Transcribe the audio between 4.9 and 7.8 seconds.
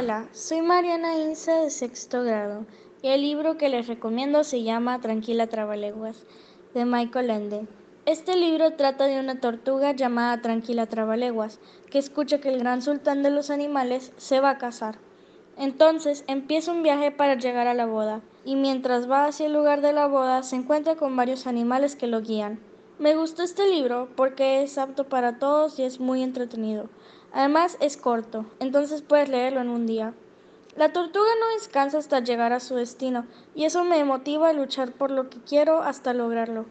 Tranquila Trabaleguas de Michael Ende.